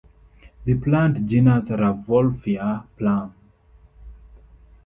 [0.65, 3.35] The plant genus "Rauvolfia" Plum.